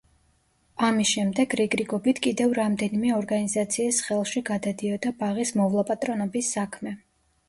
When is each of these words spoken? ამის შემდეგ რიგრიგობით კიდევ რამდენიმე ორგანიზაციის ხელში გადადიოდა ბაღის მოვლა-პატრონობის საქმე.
ამის 0.85 1.09
შემდეგ 1.15 1.51
რიგრიგობით 1.59 2.21
კიდევ 2.27 2.55
რამდენიმე 2.59 3.11
ორგანიზაციის 3.17 3.99
ხელში 4.07 4.43
გადადიოდა 4.47 5.13
ბაღის 5.21 5.53
მოვლა-პატრონობის 5.61 6.51
საქმე. 6.59 6.95